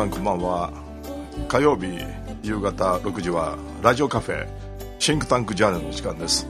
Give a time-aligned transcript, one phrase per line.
[0.00, 0.72] 皆さんこんばんは。
[1.46, 1.98] 火曜日
[2.42, 4.48] 夕方6時はラジオカフェ
[4.98, 6.46] シンクタンクジャーナルの時間です。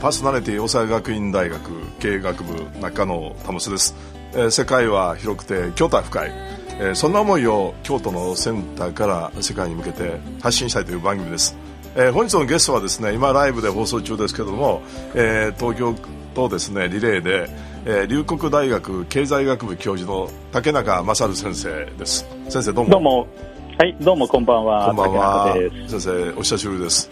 [0.00, 1.60] パーソナリティ大阪学院大学
[2.00, 3.94] 経営学部中野保です、
[4.32, 11.56] えー、世界は広くて京都は深い、えー、そんな思いを京都のセンターから世界に向けて発信したいという番組です、
[11.94, 14.82] えー、本日のゲストはですね今ライブで放送中ですけども、
[15.14, 15.94] え東京
[16.34, 17.48] とですねリレーで
[17.90, 22.26] えー、龍谷大学経済学部教授の竹中勝先生です。
[22.50, 22.90] 先生どうも。
[22.90, 23.26] どうも。
[23.78, 24.86] はいどうもこんばんは。
[24.88, 25.54] こんばんは。
[25.88, 27.10] 先生お久しぶりです。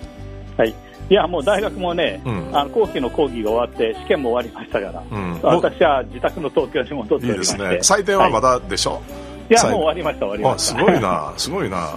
[0.59, 0.75] はい。
[1.09, 7.65] いやもう大学もね、うん、あの後期の講義が終わって試験も終わりましたから、うん、私は自宅の東京に戻っていいですね。
[7.81, 9.01] 採点はまだでしょ、は
[9.49, 10.79] い、いやもう終わりました終わりました。
[10.79, 11.97] すごいなすごいな。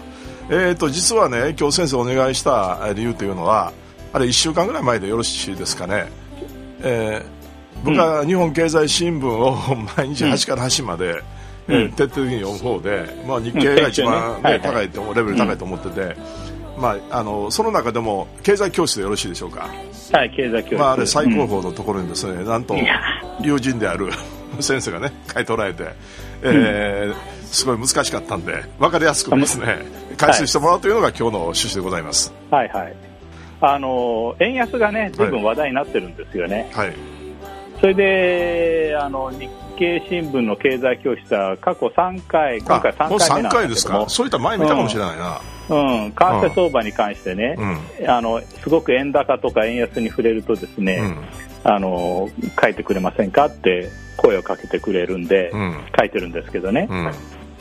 [0.50, 3.74] えっと実はね今日先生お願いした理由というのは
[4.14, 6.10] あれ1週間ぐらい前でよろしいですかね。
[6.82, 7.39] えー
[7.84, 11.24] 僕は日本経済新聞を毎日端から端まで、
[11.68, 16.16] うん、えー、徹底的に読む方で、まあ、日経が一番、ね、高いとレベル高いと思ってて、
[16.78, 19.70] まあ、あのその中でも経済教室でよろしいでしょうか、
[20.12, 22.76] はい経済教室、まあ、あれ最高峰のところにですね、うん、なんと
[23.42, 24.10] 友人である
[24.60, 25.84] 先生がね書いておられて、
[26.42, 29.78] えー、すごい難しかったんで分かりやすくですね
[30.18, 32.34] 解説してもらうというのが今日の趣旨でございます。
[32.52, 32.94] はいはい。
[33.62, 35.28] あの円安がね、ずい。
[35.28, 36.70] ぶん話題になってるんですよね。
[36.74, 37.19] はい
[37.80, 44.10] それであの日経新聞の経済教室は過去3回、今回3回目ですけども。
[44.10, 50.98] そういった前見たかもしれないな、うん、うん、為替相場に関してね、うん、あのすごく円高とか円安に触れるとですね、
[51.64, 52.30] うん、あの
[52.62, 55.52] 書いてくれませんかって声をかけてくれるんで、
[55.98, 56.90] 書いてるんですけどね。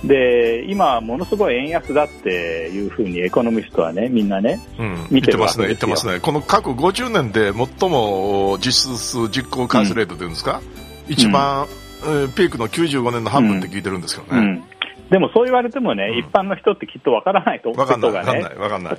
[0.05, 10.61] で今、ものすごい円安だっていうふうにエコノミストはねみんなね、うん、見てますね、言ってますね、この過去50年で最も実数実行開始レートというんですか、
[11.07, 11.67] うん、一番、
[12.07, 14.41] うん、ピークの95年の半分って聞いてるんですけどね。
[14.41, 14.65] うん。
[15.11, 18.45] でもそう言われてもね、うん、一般の人ってきっとわからないとことがね、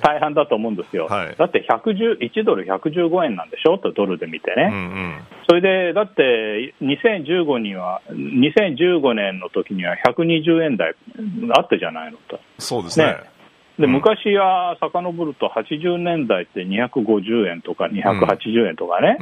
[0.02, 1.06] 大半だと思うんですよ。
[1.06, 3.78] はい、だって1ドル115円なんでしょ？
[3.78, 4.70] とドルで見てね。
[4.72, 5.16] うんうん、
[5.50, 10.94] それで、だって2015には、2015年の時には120円台
[11.58, 12.40] あったじゃないのと。
[12.60, 13.06] そうですね。
[13.08, 13.18] ね
[13.80, 19.18] で、昔は遡ると80年代って250円とか280円とかね、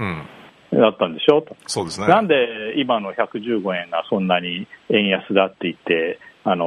[0.71, 1.55] うん、だったんでしょと。
[1.65, 2.07] そうですね。
[2.07, 6.65] なんで今の115円がそんなに円安だって言って、あの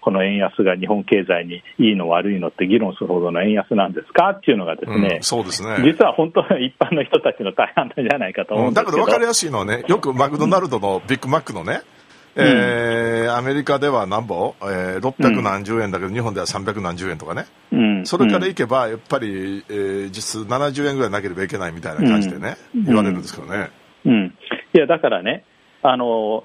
[0.00, 5.76] この円安が日本経済にいいの悪いのって議論するほどの円安なんですかっていうのがですね、うん、そうですね。
[5.84, 11.82] 実は本当は一般の人たちの大半じゃないかと思うんですけど、うん、だけど分かりやすいのはね、よくマクドナルドのビッグマックのね、
[12.36, 23.70] うん、えー、アメリカでは何ぼ、えー、600何十円だけど、日本では300何十円とかね、うん、それからいけば、やっぱり、えー、実質70円ぐらいなければいけないみたいな感じでね、言われるんですけどね。
[24.06, 24.34] うん、
[24.74, 25.44] いやだからね
[25.82, 26.44] あの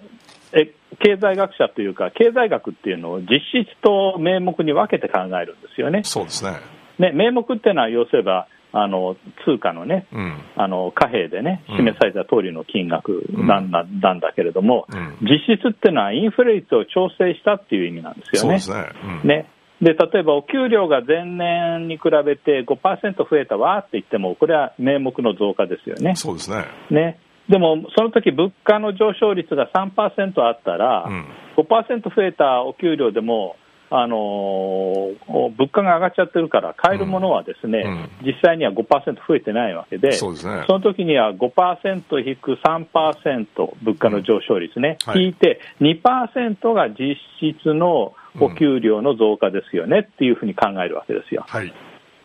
[0.53, 6.01] え経済学者というか、経済学っていうのを実質と名目に分けて考えるんですよね。
[6.03, 6.57] そうですね。
[6.99, 18.59] ね名目っていうのは、要すれば、あの通貨のね、うん、あの貨幣でね、示された通りの金額なんだ,、なんだけれども、うん、実質っていうのはインフレ率を調整したっていう意味なんですよね。
[18.59, 19.49] そうですね、うん、ね。
[19.81, 26.15] で例えばお給料が前年に比べて5%増えたわって言っても、これは名目の増加ですよね。
[26.15, 26.65] そうですね。
[26.91, 27.19] ね
[27.51, 31.25] でも、その時物価の上昇率が3%あったら、うん、
[31.57, 33.57] 5%増えたお給料でも、
[33.89, 43.45] あのー、物価が上がっちゃってるから、買えるものはですね、うん、実際には5%増えてないわけで、そ、ね、の時には5%引く3%
[43.83, 45.13] 物価の上昇率ね、うん。
[45.13, 47.17] はい、引いて2%が実
[47.59, 51.43] 質のお給料の増加ですよねっていうふうに考えるわけですよ。
[51.45, 51.73] はい。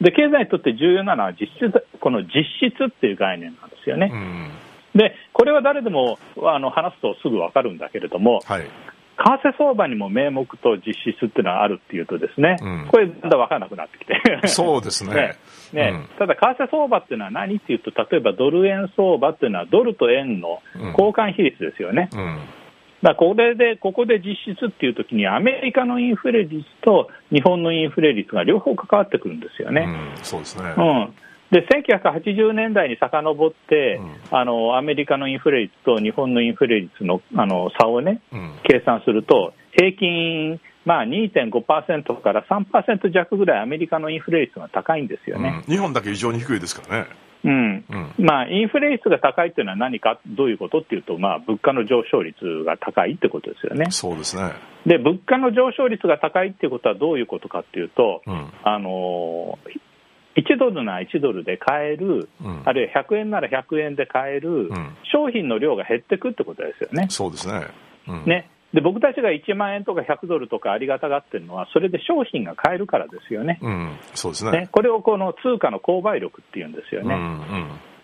[0.00, 4.12] で経済にとって重要なのは実質、この実質っていう概念なんですよね。
[4.96, 8.62] うんでこれは誰でもあの話すとすぐ分かるんだけれども、はい、
[9.16, 14.48] 為替相場にも名目と実質っていうのはあるっていうと、ですね、うん、これ、だんだん分からなくなってきて。
[14.48, 15.15] そうですね。
[15.72, 15.91] ね。
[15.91, 20.60] ね、うん、ただ、為替相場っていうのは何っていうと、例えばドル円相場っていうのは、ドルと円の
[20.92, 22.10] 交換比率ですよね。
[22.12, 22.38] うん、
[23.03, 29.88] だこれでここで実質っていうときに、アメリカのインフレ率と日本のインフレ率が両方関わってくるんですよね。
[30.22, 31.15] そうですね、うん
[31.51, 47.07] で1980年代に遡って、うん、あのアメリカのインフレ率と日本のインフレ率のあの差をね、うん、計算すると、平均、まあ、2.5%から3%弱ぐらいアメリカのインフレ率が高いんですよね、うん、日本だけ異常に低いですからね。
[47.45, 47.84] うん。
[48.19, 53.87] まあ、インフレ率が高いというのは何か、どういうことっていうと、まあ、物価の上昇率が高いってことですよね。
[53.91, 54.53] そうですね。
[54.84, 58.22] で物価の上昇率が高いっていうことはどういうことかっていうと、
[58.63, 59.59] あの
[60.36, 67.06] 1ドルなら1ドルで買える、うん、あるいは100円なら100円で買える、うん、商品の量が減っていくってことですよね。
[67.09, 67.66] そうですね,、
[68.09, 68.50] うん、ね。
[68.74, 77.15] で僕たちが1万円とか100ドルとかありがたがってるのは、それで商品が買えるからですよね、うん、そうですね、ね、これをこの通貨の購買力っていうんですよね。
[77.15, 77.22] うん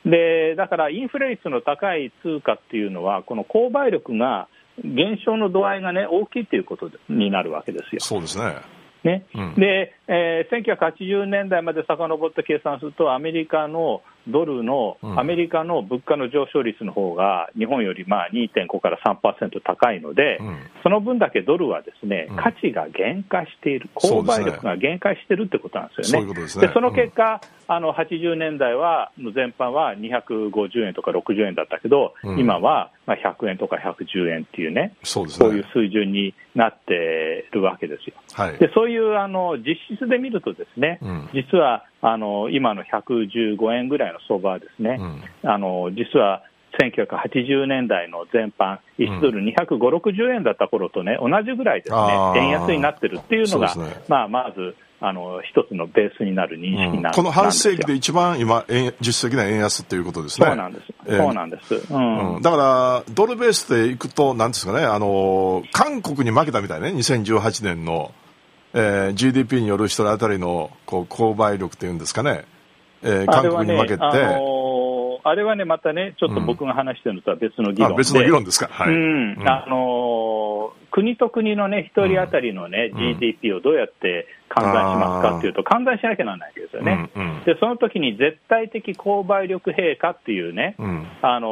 [0.05, 4.49] うん、でだからインフレ率の高い通貨っていうのは、この購買力が
[4.83, 8.01] 減少の度合いが、ね、大きいということになるわけですよ。
[8.01, 26.49] そうですねね、うん、で、えー、1980年代まで遡って計算すると、アメリカのドルの、うん、アメリカの物価の上昇率の方が日本よりまあ2.5から3%高いので、うん、その分だけドルはですね、価値が減価している、購買力が減価しているってことなんですよね。
[26.49, 27.41] そで、ね、その結果、
[27.75, 35.57] あの80年代は全般は250円とか60円だったけど、今はまあ100円とか110円っていうね、そうね。
[35.57, 38.15] いう水準になってるわけですよ。
[38.33, 41.01] はい、でそういうあの実質で見ると、ですね、
[41.33, 46.43] 実はあの今の115円ぐらいの相場はですね、うん、あの実は
[46.81, 51.99] 1980年代の全般、1ドル250、60円だった頃とね、同じぐらいですね、
[52.37, 54.75] 円安になってるっていうのが、ね、まあ、まず、
[55.05, 58.65] あの一つのベースになる認識なん、うん、この半世紀で一番今、
[59.01, 60.47] 実質的な円安っていうことですね。
[60.47, 60.87] そうなんです。
[61.07, 61.75] えー、そうなんです。
[61.93, 68.13] うん、うん、だから、ドルベースでいくと、なんですかね、あの、韓国に負けたみたいね、2018年の。
[68.75, 72.45] えー、GDP による一人当たりのこう購買力というんですかね、
[73.03, 74.03] えー、韓国に負けて。
[75.25, 91.49] あれはね、またね、ちょっと僕が話してるのとは別の議論で、うん、別の議論ですか、はい、うん、あのー、国と国のね、一人当たりのね、うん、GDP をどうやって換算しますかっていうと、換算しなきゃならないわけですよね、うんうん、でその時に絶対的購買力陛下っていうね、うん、あの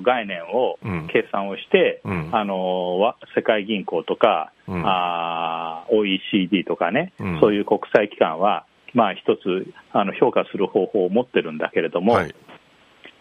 [0.00, 0.78] ー、概念を
[1.12, 8.64] 計算をして、あのー、世界銀行とか、うん、あ OECD とかね、そういう国際機関は、
[8.94, 12.34] まあ、一つあの評価する方法を持ってるんだけれども、はい、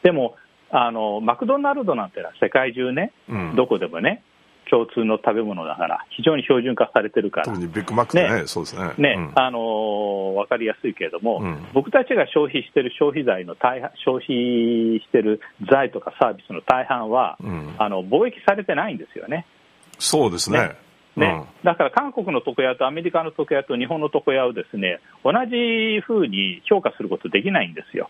[0.03, 0.35] でも
[0.71, 4.23] あの、マクドナルドなんてのは世界中ね、うん、どこでもね、
[4.69, 8.93] 共通の食べ物だから、非常に標準化されてるから、特にビッグマックね、ねそうですね。
[8.97, 14.27] ね、うん、あのー、分かりやすいけれども、うん、僕たちが消費してる消費財の大半、消費
[14.99, 19.45] してる財とかサービスの大半は、うん、あの貿易されてないんですよね。
[19.97, 20.59] そうですね。
[20.59, 28.09] ねね、うん、だから韓国の床屋とアメリカの床屋と日本の床屋をですね同じふうに評価することできないんですよ。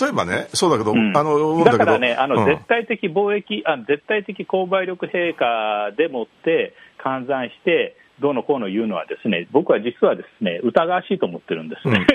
[0.00, 12.06] 例えばね、そうだけど、うん、あのだからね、あの、絶対的貿易あ、絶対的購買力陛下でもって換算して、どうのこうの言うのはですね、僕は実はですね、疑わしいと思ってるんですね。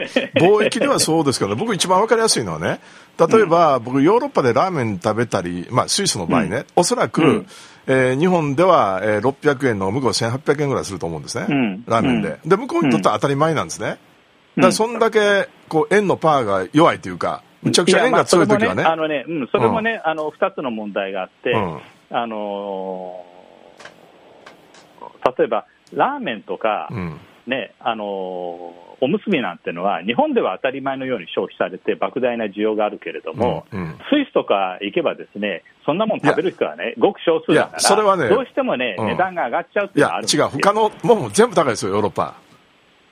[0.41, 2.79] うん、貿易ではそうですけど、僕一番わかりやすいのはね、
[3.19, 7.47] 例えば、僕ヨーロッパでラーメン食べたり、まあスイスの場合ね、うん、おそらく、うん、
[7.85, 12.39] えー、日本では、えー、600円の向こう1800円ぐらいすると思うんですね、うん、ラーメンで。
[12.45, 13.88] で、向こうにとっては当たり前なんですね。
[13.88, 14.00] だか
[14.68, 18.84] らそんだけ、こう、円のパワーが弱いというか、むちゃくちゃ円が強い時はね。
[18.84, 21.56] あのね、うん、それもね、あの、二つの問題があって、
[22.10, 23.25] あの
[25.38, 26.90] 例えば、ラーメンとか、
[27.48, 40.46] ね、あのおむすびなんてのは、日本では当たり前のように消費されて、莫大な需要があるけれども、うんうん、スイスとか行けば、ですねそんなもん食べる人はね、ごく少数だから、それはね、どうしてもね、うん、値段が上がっちゃうっていうのはあるんですよ。
[40.46, 42.35] いや、違う、他のもん全部高いですよ、ヨーロッパ。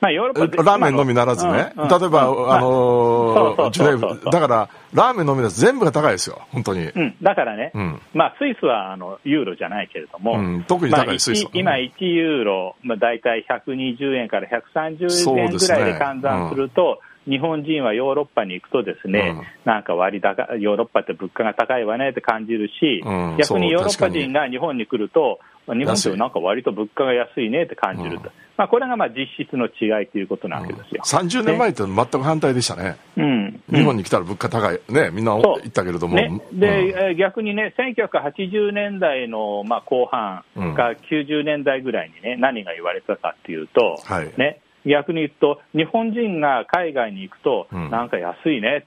[0.02, 6.86] まあ、ヨーロッパラーメンのみならずね、うんうん、例えば、うん、あのー、ジュネーブ、だから、ラーメンのみならず全部が高いですよ、本当に。
[6.86, 17.00] うん、だからね、うん、まあ、スイスはあのユーロじゃないけれども、うん、特に高い、まあ、スイス今、1ユーロ、まあ、大体120円から130円ぐらいで換算すると、
[17.30, 25.40] 日本人はヨーロッパに行くとですね、うん、なんか割高、ヨーロッパって物価が高いわねって感じるし、うん、逆にヨーロッパ人が日本に来ると、
[25.74, 40.44] 日本ってなんか割と物価が安いねって感じると、うん、まあ、これがまあ実質の違いということなわけですよ、うん、30年前って全く反対でしたね、うん、日本に来たら物価高い、ね、みんな言ったけれども、ね、で、うん、逆にね、1980年代のまあ後半
[40.76, 48.86] か90年代ぐらいにね、何が言われたかっていうと、はい、ね、逆に言うと、日本人が海外に行くと、なんか安いね、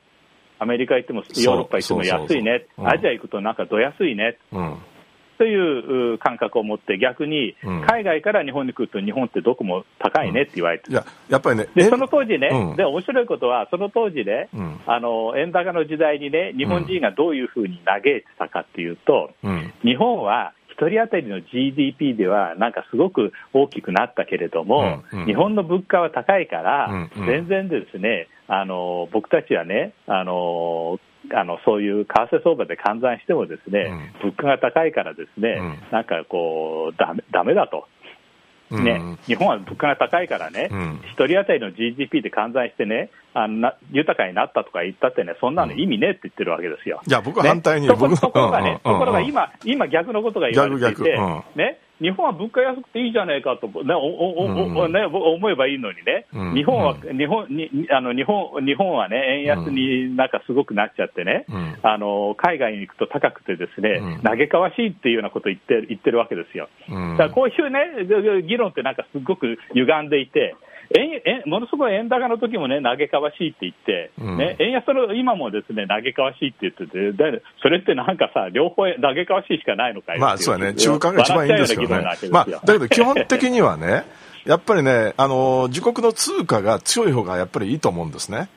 [0.58, 4.38] アメリカ行ってもヨーロッパ行っても安いね、アジア行くとなんかど安いね、
[5.38, 7.56] という感覚を持って、逆に
[7.88, 30.98] 海外から日本に来ると、日本ってどこも高いねって言われてる、ややっぱりねでその当時ね、うん、で面白いことは、その当時ね、うん、あの円高の時代にね、日本人がどういうふうに嘆いてたかっていうと、うん、日本は1人当たりの GDP では、なんかすごく大きくなったけれども、うんうん、日本の物価は高いから、うんうん、全然ですね、あの僕たちはね、あの
[31.32, 37.86] あのそういう為替相場で換算してもですね、うん、物価が高いからですね、うん、なんかこうだめだめだと。
[38.80, 47.02] ね、うん、日本は物価が高いからね、うん、1人当たりの GDP で換算してね、あのな豊かになったとか言ったってね、そんなの意味ねって言ってるわけですよ。
[47.06, 51.18] いや、僕は反対に、ね、ところがね、ところが今、今逆のことが言われていて、
[51.56, 61.46] ね、日本は物価安くていいじゃないかと、ねおおおね、思えばいいのにね、日本は日本にあの日本日本はね、円安になんかすごくなっちゃってね、
[61.82, 66.68] あの海外に行くと高くて、ですね、嘆かわしいっていうようなことを言って言ってるわけですよ。
[66.88, 70.56] だからこういうね、議論ってなんかすごく歪んでいて、
[70.94, 82.04] 円円ものすごい円高の時もね、嘆かわしいって言って、うん、ね、円安の今もですね嘆かわしいって言ってて、それってなんかさ、両方嘆かわしいしかないのかまあそうやね、中間が一番いいんですけどね。
[82.30, 84.04] まあ、だけど基本的にはね、
[84.44, 88.48] やっぱりね、あの自国の通貨が強い方がやっぱりいいと思うんですね。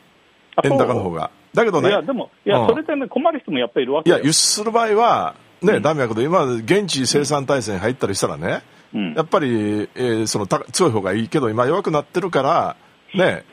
[0.64, 1.32] 円高の方が。
[1.54, 1.90] だけどね。
[1.90, 8.62] いや、でも、いや、うん、それでね、困る人もやっぱりいるわけいや、輸出する場合は、ね、うん、ダメやけど、今、現地生産体制に入ったりしたらね、
[8.94, 12.76] うん、やっぱり、えー、その強い方がいいけど、今弱くなってるから、
[13.14, 13.44] ね、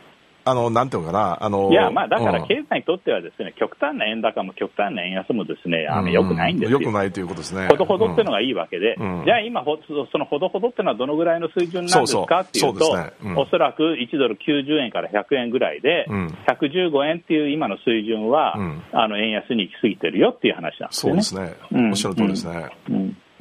[0.45, 6.81] あの、なんていうのかな、あの、いや、まあ、だから経済にとってはですね、極端な円高も極端な円安もですね、あの、良くないんですよ。
[6.81, 7.69] 良くないということですね。
[7.69, 12.91] ほどほどっていうのがいいわけで、じゃあ今、そのほどほどっていうのはどのぐらいの水準なんですかっていうと、
[13.37, 16.07] おそらく1ドル90円から100円ぐらいで、
[16.49, 18.57] 115円っていう今の水準は、
[18.93, 21.13] あの、円安に行き過ぎてるよっていう話なんですね。
[21.13, 21.35] そうです
[21.73, 21.89] ね。
[21.91, 22.69] おっしゃる通りですね。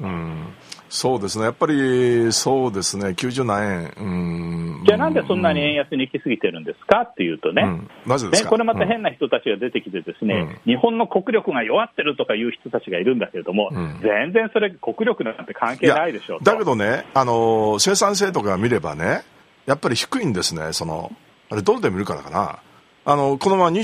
[0.00, 0.46] うん
[0.92, 4.84] そうですね、やっぱりそうですね、90何円、うん。
[4.84, 19.22] じゃあなんでそんなに円安に行き過ぎてるんですかっていうとね、うん、なぜですか、ね、これまた変な人たちが出てきて、ですね、うん、日本の国力が弱ってるとかいう人たちがいるんだけれども、うん、全然それ、国力なんて関係ないでしょだけどね、あの生産性とか見ればね、
[19.64, 21.10] やっぱり低いんですね、その
[21.48, 22.58] あれ、ドルで見るからかな。
[23.04, 23.76] あのこのまま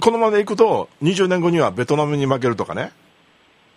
[0.00, 2.90] このままいくと、20年後にはベトナムに負けるとかね、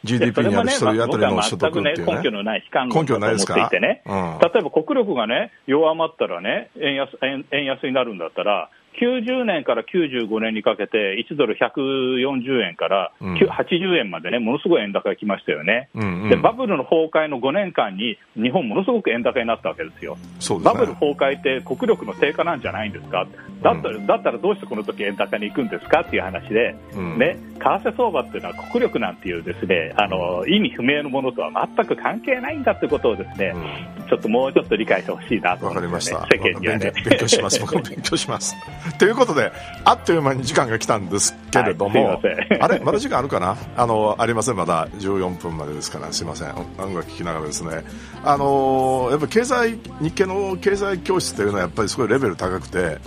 [0.03, 2.15] GDP にある一人当たりの所得っていうね。
[2.15, 8.69] 根拠のない悲観論だと思っていてね、うん、例えば国力がね、弱まったらね、円安円円安になるんだったら、
[9.01, 23.27] 90年から95年にかけて、1ドル140円から、80円までね、ものすごい円高が来ましたよね、うんうん、で、バブルの崩壊の5年間に、日本、ものすごく円高になったわけですよ、すね、バブル崩壊って国力の低下なんじゃないんですか、
[23.61, 33.53] だったらだったらどうしてこの時円高に行くんですかっていう話で、うん、ね、為替相場っていうのは国力なんていうですねあの意味不明のものとは全く関係ないんだってことをですね、
[33.99, 36.91] うん、ちょっともうちょっと理解してほしいなと思いま、ね、世間にはね。
[37.05, 38.55] 勉強します、僕も勉強します。
[38.97, 39.51] ということで、
[39.85, 42.19] あっという間に時間が来たんですけれども、はい、
[42.59, 43.57] あれ、まだ時間あるかな？
[43.75, 47.83] あの、ありません、まだ14分までですから、すいません、音楽聴きながらですね、
[48.23, 52.97] あのやっぱ経済、日経の経済教室というのはやっぱりすごいレベル高くて、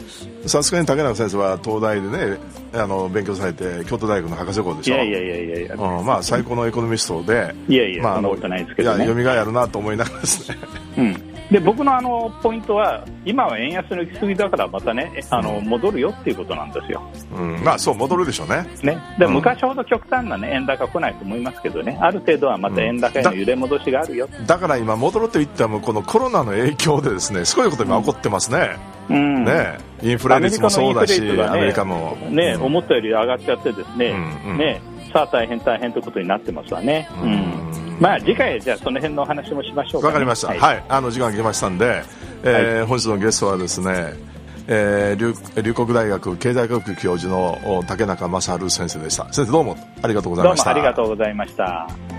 [0.47, 2.39] さすがに竹中先生は東大でね、
[2.75, 4.97] あの勉強されて、京都大学の博士号でしょ？
[4.97, 10.59] いやいやいやいやうん、まあ最高のエコノミストで、いやいや、まあ、あの、ないですけど、ね、読みがいあるなと思いながらですね。
[10.99, 17.03] うんで僕のあのポイントは、今は円安の行き過ぎだから、またね、あの戻るよっていうことなんですよ。
[17.37, 18.67] うん、まあそう、戻るでしょうね。
[18.83, 18.99] ね。
[19.19, 28.79] で、昔ほど極端な、ね、円高来ないと思いますけどね、ある程度はまた円高への揺れ戻しがあるよ、だから今、戻るといっても、このコロナの影響で、ですねすごいこと今、起こってますね。
[29.11, 29.77] うん、ね。
[30.03, 34.07] インフレ率もそうだし、アメリカも、ね、思ったより上がっちゃって、ですね、
[34.47, 34.81] うんうん、ね
[35.13, 37.09] さあ大変大変ということになってますわね。
[37.23, 37.62] うん
[38.03, 40.49] まあ次回じゃあその辺のお話もしましょうわ、ね、かりました。
[40.49, 42.03] はい、はい、あの時間が来ましたんで、
[42.43, 44.15] えー、はい、本日のゲストはですね、
[44.67, 49.33] えー、龍谷大学経済学教授の竹中正治先生でした。
[49.33, 50.75] 先生どうもありがとうございました。
[50.75, 52.12] どうもありがとうございました。